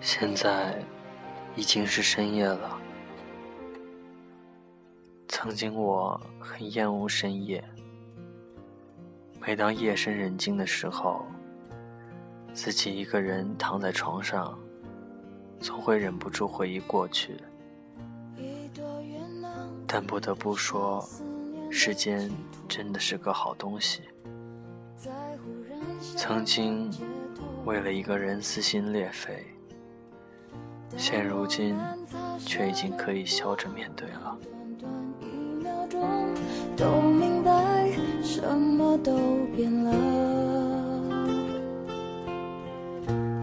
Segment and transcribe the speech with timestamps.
[0.00, 0.82] 现在
[1.54, 2.78] 已经是深夜了。
[5.28, 7.62] 曾经我很厌恶深夜，
[9.40, 11.26] 每当夜深人静的时候，
[12.52, 14.58] 自己一个人躺在床上，
[15.60, 17.36] 总会忍不住回忆过去。
[19.86, 21.06] 但不得不说，
[21.70, 22.30] 时间
[22.68, 24.02] 真的是个好东西。
[26.16, 26.90] 曾经
[27.64, 29.46] 为了一个人撕心裂肺，
[30.96, 31.76] 现如今
[32.38, 34.36] 却已经可以笑着面对了。
[36.76, 37.90] 都明白，
[38.22, 39.16] 什么都
[39.54, 39.92] 变了。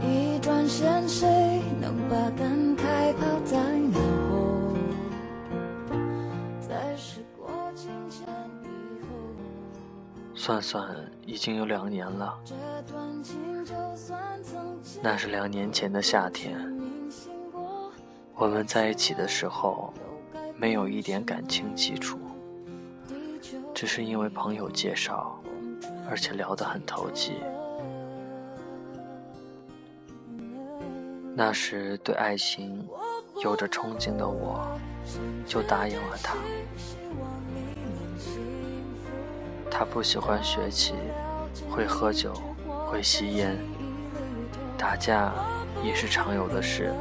[0.00, 3.98] 一转身，谁能把感慨抛在脑
[4.30, 4.76] 后？
[6.60, 8.26] 在时过境迁
[8.62, 8.66] 以
[9.02, 9.16] 后，
[10.34, 10.94] 算算
[11.26, 12.38] 已经有两年了。
[15.02, 16.56] 那是两年前的夏天，
[18.36, 19.94] 我们在一起的时候，
[20.56, 22.18] 没有一点感情基础。
[23.72, 25.38] 只是因为朋友介绍，
[26.08, 27.34] 而且聊得很投机。
[31.36, 32.86] 那时对爱情
[33.42, 34.66] 有着憧憬的我，
[35.46, 36.36] 就答应了他。
[39.70, 40.94] 他不喜欢学习，
[41.70, 42.32] 会喝酒，
[42.88, 43.56] 会吸烟，
[44.76, 45.32] 打架
[45.84, 46.92] 也是常有的事。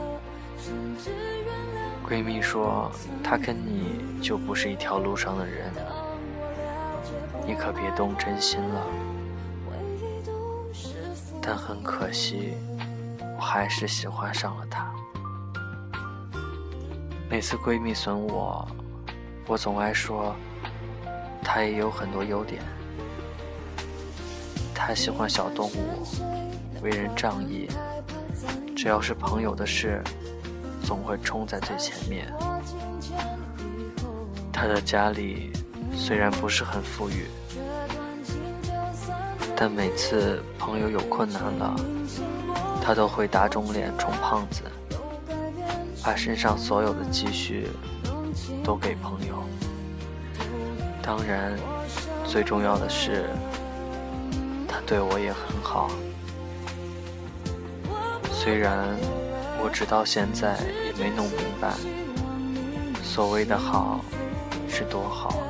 [2.08, 2.92] 闺蜜说，
[3.24, 5.72] 他跟你就不是一条路上的人。
[7.46, 8.88] 你可别动真心了，
[11.42, 12.54] 但很可惜，
[13.38, 14.90] 我还是喜欢上了他。
[17.30, 18.66] 每次闺蜜损我，
[19.48, 20.36] 我总爱说，
[21.44, 22.62] 他也有很多优点。
[24.74, 26.06] 他喜欢小动物，
[26.82, 27.68] 为人仗义，
[28.76, 30.04] 只要是朋友的事，
[30.84, 32.32] 总会冲在最前面。
[34.52, 35.52] 他的家里。
[35.96, 37.28] 虽然不是很富裕，
[39.56, 41.76] 但每次朋友有困难了，
[42.82, 44.64] 他都会打肿脸充胖子，
[46.04, 47.68] 把身上所有的积蓄
[48.64, 49.44] 都给朋友。
[51.04, 51.56] 当然，
[52.26, 53.30] 最重要的是，
[54.68, 55.92] 他对我也很好。
[58.32, 58.98] 虽然
[59.74, 61.74] 直到现在也没弄明白，
[63.04, 64.06] 所谓的好
[64.70, 65.42] 是多好。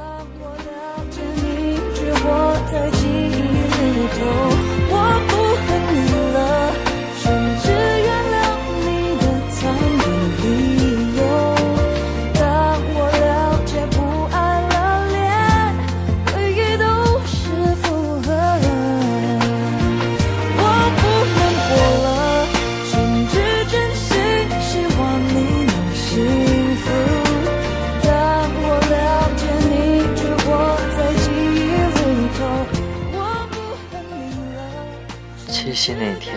[35.85, 36.33] 夕那天，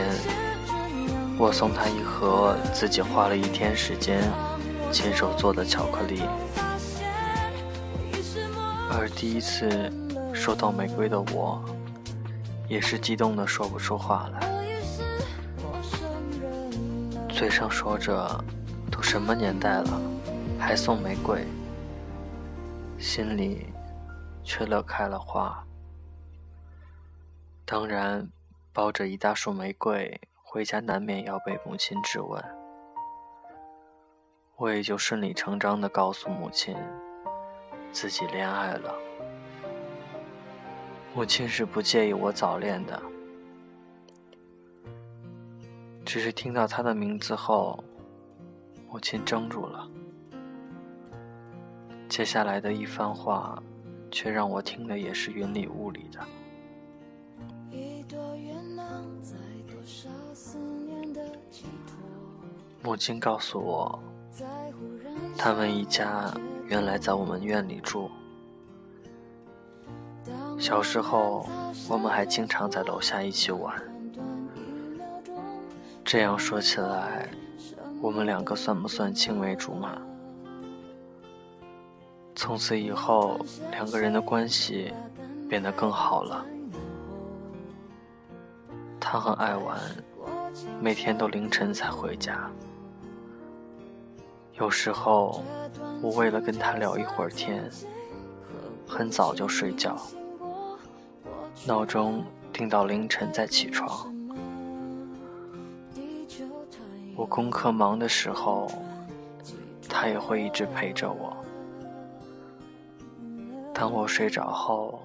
[1.38, 4.20] 我送她一盒自己花了一天时间
[4.90, 6.20] 亲手做的巧克力，
[8.90, 9.88] 而第一次
[10.34, 11.64] 收到玫瑰的我，
[12.66, 14.64] 也是激动的说不出话来，
[17.28, 18.44] 嘴上说着
[18.90, 20.00] 都什么年代了，
[20.58, 21.46] 还送玫瑰，
[22.98, 23.68] 心里
[24.42, 25.64] 却乐开了花。
[27.64, 28.28] 当然。
[28.76, 32.44] 抱着一大束玫瑰回家，难免要被母亲质问。
[34.56, 36.76] 我也就顺理成章的告诉母亲，
[37.90, 38.94] 自己恋爱了。
[41.14, 43.02] 母亲是不介意我早恋的，
[46.04, 47.82] 只是听到他的名字后，
[48.90, 49.88] 母亲怔住了。
[52.10, 53.58] 接下来的一番话，
[54.10, 56.20] 却让我听的也是云里雾里的。
[57.76, 59.34] 一朵云能载
[59.66, 61.20] 多少思念的
[62.82, 63.98] 母亲告诉我，
[65.36, 66.32] 他们一家
[66.68, 68.10] 原来在我们院里住。
[70.58, 71.46] 小时候，
[71.86, 73.76] 我们还经常在楼下一起玩。
[76.02, 77.28] 这样说起来，
[78.00, 80.00] 我们两个算不算青梅竹马？
[82.34, 83.38] 从此以后，
[83.70, 84.94] 两个人的关系
[85.46, 86.46] 变得更好了。
[89.08, 89.78] 他很爱玩，
[90.80, 92.50] 每天都凌晨才回家。
[94.54, 95.44] 有时候，
[96.02, 97.70] 我为了跟他聊一会儿天，
[98.84, 99.96] 很早就睡觉，
[101.64, 104.12] 闹钟定到凌晨再起床。
[107.14, 108.66] 我功课忙的时候，
[109.88, 111.36] 他也会一直陪着我。
[113.72, 115.00] 当我睡着后，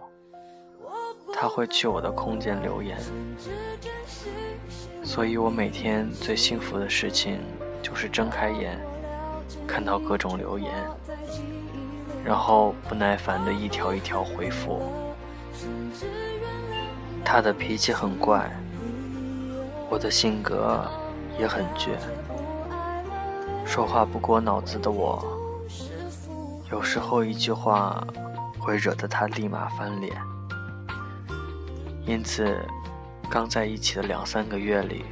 [1.41, 2.99] 他会去我的空间留言。
[5.03, 7.39] 所以我每天最幸福的事情，
[7.81, 8.79] 就是睁开眼，
[9.67, 10.71] 看到各种留言，
[12.23, 14.83] 然后不耐烦的一条一条回复。
[17.25, 18.47] 他的脾气很怪，
[19.89, 20.87] 我的性格。
[21.39, 21.97] 也很倔，
[23.65, 25.25] 说话不过脑子的我，
[26.69, 28.05] 有时候一句话
[28.59, 30.13] 会惹得他立马翻脸。
[32.05, 32.57] 因此，
[33.29, 35.05] 刚在一起的两三个月里，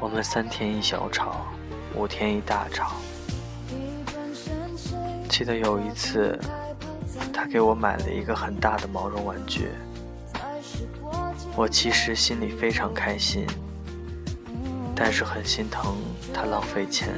[0.00, 1.46] 我们三天一小吵，
[1.94, 2.92] 五天一大吵。
[5.28, 6.38] 记得有一次，
[7.32, 9.70] 他给我买了一个很大的毛绒玩具，
[11.54, 13.46] 我其实心里非常开心。
[15.00, 15.96] 但是很心疼
[16.34, 17.08] 他浪费钱。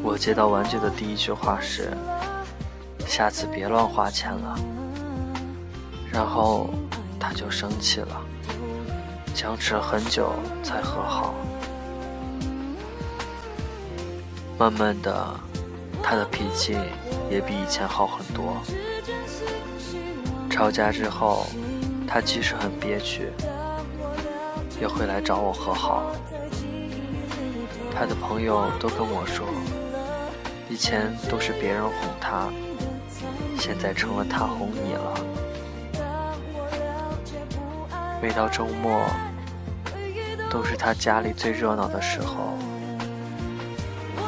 [0.00, 1.90] 我接到玩具的第一句话是
[3.04, 4.56] ：“下次别乱花钱了。”
[6.18, 6.68] 然后
[7.20, 8.20] 他就生气了，
[9.32, 10.32] 僵持了很久
[10.64, 11.32] 才和好。
[14.58, 15.30] 慢慢的，
[16.02, 16.76] 他的脾气
[17.30, 18.56] 也比以前好很多。
[20.50, 21.46] 吵架之后，
[22.04, 23.30] 他即使很憋屈。
[24.80, 26.02] 也会来找我和好。
[27.94, 29.46] 他的朋友都跟我说，
[30.68, 32.48] 以前都是别人哄他，
[33.56, 35.14] 现在成了他哄你了。
[38.20, 39.06] 每到周末，
[40.50, 42.58] 都是他家里最热闹的时候。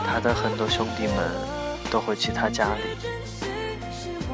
[0.06, 1.16] 他的很多兄弟们
[1.90, 2.82] 都会去他家里，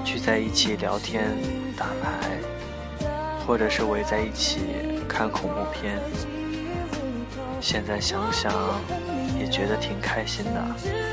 [0.04, 1.36] 聚在一起聊天、
[1.76, 3.08] 打牌，
[3.46, 4.60] 或者是围在一起。
[5.08, 5.98] 看恐怖片，
[7.58, 8.52] 现在想想
[9.38, 11.05] 也觉得挺开心的。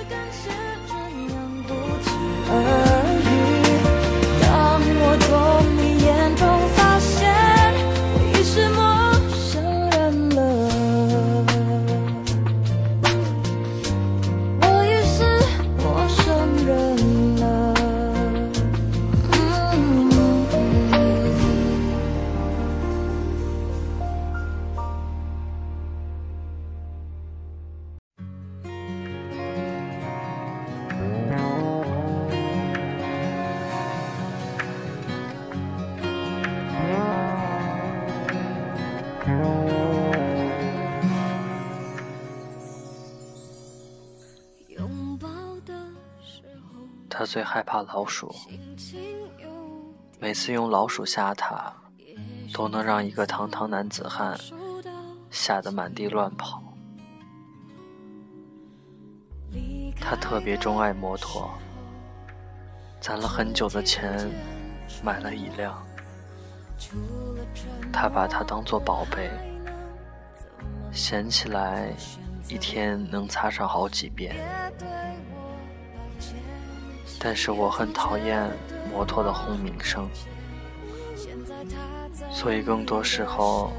[47.09, 48.33] 他最害怕老鼠，
[50.19, 51.73] 每次用老鼠吓他，
[52.53, 54.37] 都能让一个堂堂男子汉
[55.29, 56.61] 吓得满地乱跑。
[60.01, 61.49] 他特别钟爱摩托，
[62.99, 64.29] 攒了很久的钱
[65.01, 65.81] 买了一辆。
[67.91, 69.29] 他把它当做宝贝，
[70.91, 71.91] 闲起来
[72.47, 74.35] 一天能擦上好几遍。
[77.19, 78.51] 但是我很讨厌
[78.91, 80.09] 摩托的轰鸣声，
[82.31, 83.71] 所以更多时候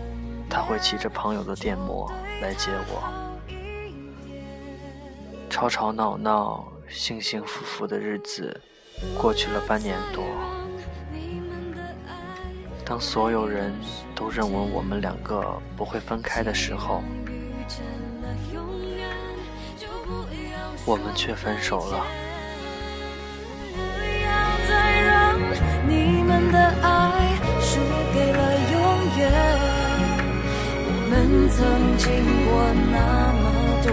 [0.48, 3.02] 他会骑着朋友的电摩来接我。
[5.50, 8.60] 吵吵闹闹、幸幸福福的日子
[9.20, 10.24] 过去了半年多。
[12.84, 13.72] 当所有人
[14.14, 17.02] 都认为我们两个不会分开的时候，
[20.84, 22.04] 我们却分手了。
[26.52, 27.80] 的爱输
[28.12, 28.38] 给了
[28.72, 28.76] 永
[29.18, 29.22] 远。
[30.86, 31.12] 我们
[31.48, 31.56] 曾
[31.98, 32.04] 经
[32.46, 32.50] 过
[32.92, 32.96] 那
[33.42, 33.44] 么
[33.82, 33.88] 多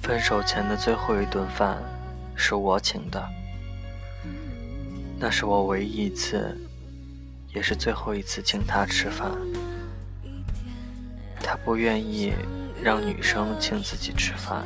[0.00, 1.76] 分手前的最后一顿饭
[2.34, 3.22] 是我请的，
[5.18, 6.56] 那是我唯一一次，
[7.54, 9.30] 也是最后一次请他吃饭。
[11.42, 12.32] 他不愿意。
[12.82, 14.64] 让女生请自己吃饭，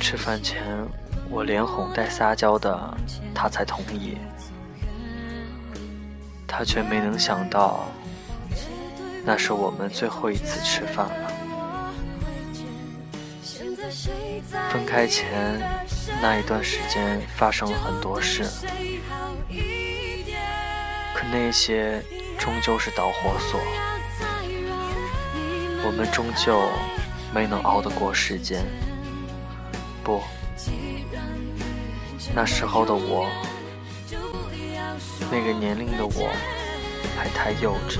[0.00, 0.60] 吃饭前
[1.30, 2.98] 我连哄带撒娇的，
[3.32, 4.18] 他才同意。
[6.48, 7.86] 他却没能想到，
[9.24, 11.32] 那是我们最后一次吃饭了。
[14.70, 15.60] 分开前
[16.22, 18.44] 那一段时间发生了很多事，
[21.14, 22.02] 可那些
[22.38, 23.60] 终究是导火索。
[25.82, 26.62] 我们终究
[27.34, 28.64] 没能熬得过时间，
[30.04, 30.22] 不，
[32.34, 33.26] 那时候的我，
[35.30, 36.30] 那个年龄的我，
[37.16, 37.98] 还太幼稚。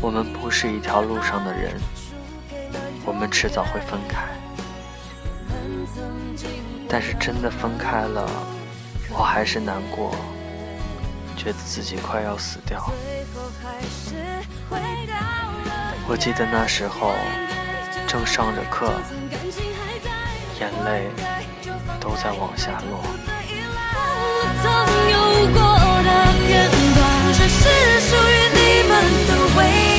[0.00, 1.80] 我们不是一条路上的人，
[3.04, 4.26] 我们迟早会分开。
[6.88, 8.28] 但是真的分开了，
[9.10, 10.14] 我还是难过，
[11.36, 12.90] 觉得自己快要死掉。
[16.06, 17.12] 我记得那时候
[18.06, 18.92] 正上着课，
[20.60, 21.10] 眼泪
[22.00, 23.02] 都在往下落。
[27.36, 28.58] 这是属于你
[28.88, 28.92] 们
[29.26, 29.93] 的回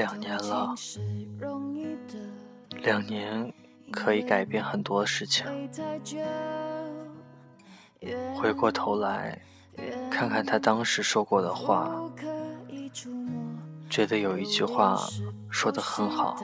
[0.00, 0.74] 两年了，
[2.82, 3.52] 两年
[3.92, 5.44] 可以改变很多事情。
[8.34, 9.38] 回过头来，
[10.10, 12.00] 看看他当时说过的话，
[13.90, 14.98] 觉得有一句话
[15.50, 16.42] 说的很好：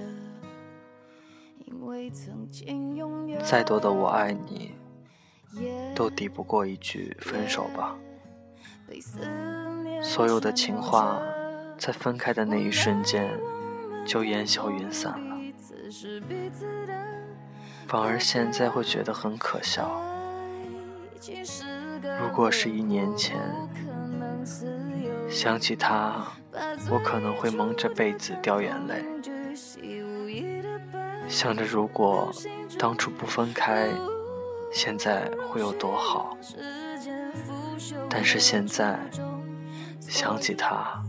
[3.43, 4.75] 再多的我爱你，
[5.95, 7.97] 都抵不过一句分手吧。
[10.03, 11.23] 所有的情话。
[11.79, 13.31] 在分开的那一瞬间，
[14.05, 15.37] 就烟消云散了。
[17.87, 20.03] 反而现在会觉得很可笑。
[22.21, 23.37] 如果是一年前，
[25.29, 26.27] 想起他，
[26.91, 29.05] 我可能会蒙着被子掉眼泪，
[31.29, 32.33] 想着如果
[32.79, 33.89] 当初不分开，
[34.73, 36.37] 现在会有多好。
[38.09, 38.99] 但是现在，
[40.01, 41.03] 想起他。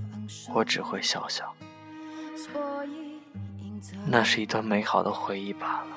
[0.53, 1.53] 我只会笑笑，
[4.05, 5.87] 那是一段美好的回忆罢了。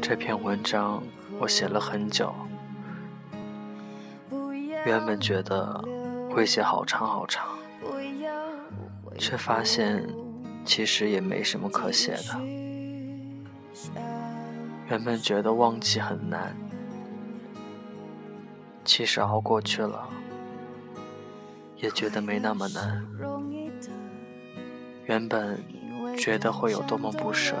[0.00, 1.02] 这篇文章
[1.38, 2.34] 我写了很久，
[4.84, 5.82] 原本觉得
[6.30, 7.46] 会写好长好长，
[9.18, 10.06] 却发现
[10.64, 12.40] 其实也没什么可写的。
[14.88, 16.56] 原本觉得忘记很难，
[18.84, 20.08] 其实熬过去了。
[21.78, 23.04] 也觉得没那么难。
[25.06, 25.62] 原本
[26.16, 27.56] 觉得会有多么不舍，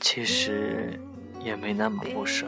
[0.00, 1.00] 其实
[1.40, 2.46] 也没那么不舍。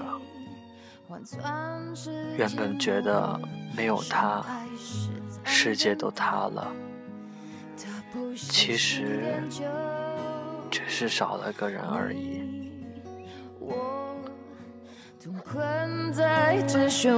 [2.37, 3.41] 原本觉得
[3.77, 4.45] 没有他，
[5.43, 6.71] 世界都塌了，
[8.37, 9.43] 其实
[10.71, 12.43] 只是少了个人而已。
[16.91, 17.09] 是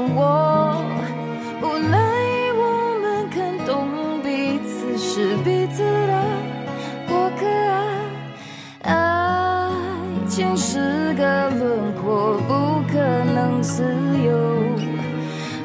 [13.70, 13.84] 自
[14.24, 14.30] 由。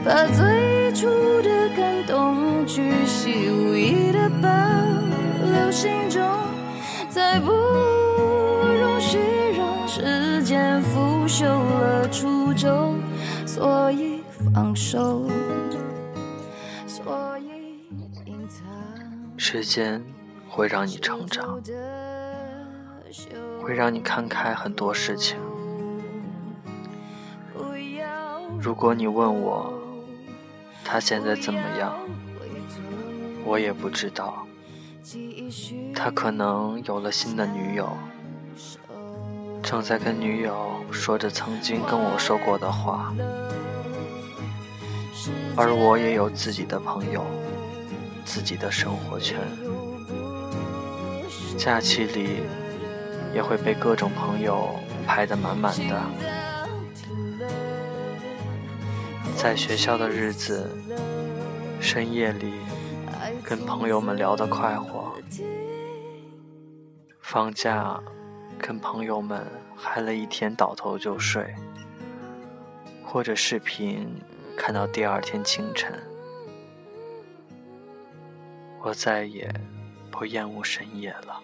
[0.05, 1.07] 把最初
[1.41, 4.47] 的感动巨细无意的保
[5.43, 6.21] 留心中，
[7.09, 9.17] 再不容许
[9.57, 13.00] 让时间腐朽了初衷，
[13.47, 14.21] 所以
[14.53, 15.27] 放手。
[16.85, 17.89] 所以
[18.25, 18.63] 隐藏
[19.35, 20.00] 时间
[20.47, 21.59] 会让你成长，
[23.59, 25.39] 会让你看开很多事情。
[28.65, 29.72] 如果你问我
[30.84, 31.95] 他现在怎么样，
[33.45, 34.43] 我也不知道。
[35.93, 37.95] 他可能有了新的女友，
[39.62, 43.13] 正在跟女友说着曾经跟我说过的话，
[45.55, 47.24] 而我也有自己的朋友。
[48.25, 49.39] 自己的生活圈，
[51.55, 52.39] 假期里
[53.31, 54.72] 也会被各种朋友
[55.05, 56.35] 排得满满的。
[59.46, 60.68] 在学校的日子，
[61.80, 62.52] 深夜里
[63.44, 65.14] 跟朋友们聊得快活，
[67.22, 68.02] 放假
[68.58, 71.54] 跟朋友们嗨了一天，倒头就睡，
[73.04, 74.20] 或者视频
[74.58, 75.94] 看到第二天清晨。
[78.82, 79.48] 我再也
[80.10, 81.40] 不厌恶深夜了。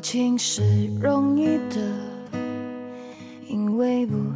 [0.00, 0.62] 动情是
[0.98, 1.76] 容易的，
[3.46, 4.32] 因为不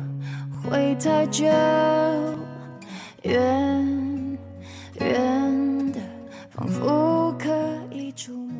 [0.68, 1.46] 会太久，
[3.22, 4.38] 远
[5.00, 6.00] 远的，
[6.50, 7.48] 仿佛可
[7.90, 8.54] 以触摸。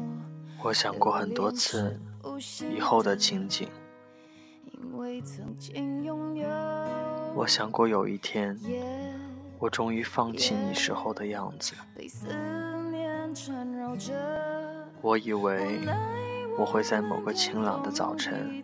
[0.62, 2.00] 我想过很多次
[2.74, 3.68] 以后的情景，
[4.72, 6.48] 因为曾经拥有。
[7.34, 8.58] 我想过有一天，
[9.58, 11.74] 我终于放弃你时候的样子。
[15.02, 15.78] 我以为
[16.56, 18.62] 我会在某个晴朗的早晨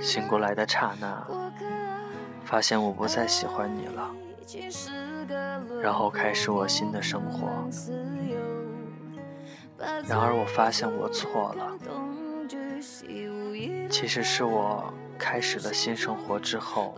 [0.00, 1.26] 醒过来的刹那，
[2.44, 4.10] 发现我不再喜欢你了，
[5.82, 7.48] 然后开始我新的生活。
[10.06, 11.78] 然而我发现我错了，
[13.88, 16.94] 其实是我开始了新生活之后，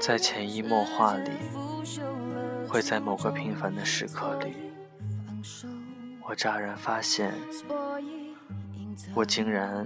[0.00, 1.30] 在潜移默化里，
[2.68, 4.54] 会在某个平凡的时刻里。
[6.30, 7.34] 我乍然发现，
[9.16, 9.84] 我竟然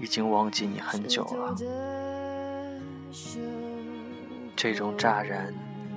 [0.00, 1.54] 已经忘记你很久了。
[4.56, 5.52] 这种乍然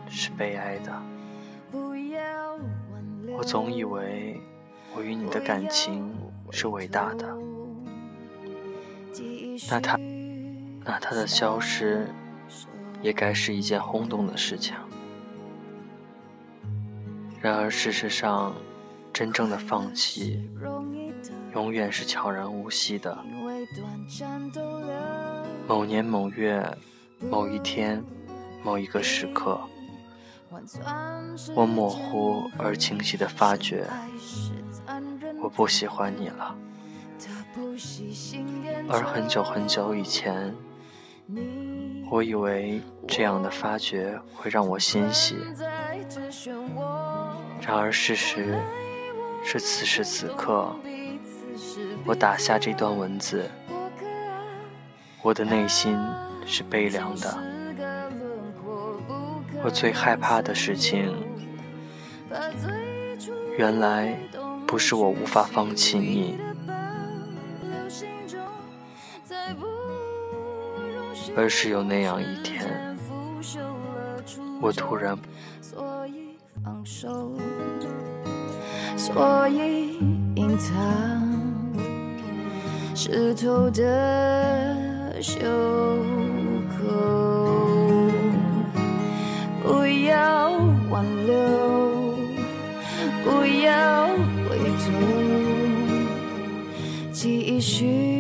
[0.09, 0.91] 是悲哀的。
[3.31, 4.41] 我总以为
[4.93, 6.13] 我与你的感情
[6.51, 7.37] 是伟大的，
[9.69, 9.97] 那他，
[10.83, 12.05] 那他的消失
[13.01, 14.75] 也该是一件轰动的事情。
[17.39, 18.53] 然而事实上。
[19.19, 20.49] 真正的放弃，
[21.53, 23.17] 永远是悄然无息的。
[25.67, 26.65] 某年某月
[27.29, 28.01] 某一天
[28.63, 29.59] 某一个时刻，
[31.53, 33.85] 我模糊而清晰地发觉，
[35.41, 36.55] 我不喜欢你了。
[38.87, 40.55] 而很久很久以前，
[42.09, 45.35] 我以为这样的发觉会让我欣喜，
[47.59, 48.57] 然而事实。
[49.43, 50.75] 是此时此刻，
[52.05, 53.49] 我打下这段文字，
[55.23, 55.97] 我的内心
[56.45, 57.37] 是悲凉的。
[59.63, 61.13] 我最害怕的事情，
[63.57, 64.15] 原来
[64.67, 66.37] 不是我无法放弃你，
[71.35, 72.97] 而是有那样一天，
[74.61, 75.17] 我突然。
[78.99, 79.97] 所以
[80.35, 80.75] 隐藏
[82.93, 85.39] 湿透的袖
[86.67, 86.83] 口，
[89.63, 90.51] 不要
[90.89, 91.33] 挽留，
[93.23, 94.07] 不要
[94.49, 94.49] 回
[94.83, 94.91] 头，
[97.13, 98.18] 继续